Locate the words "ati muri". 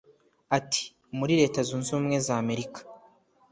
0.57-1.33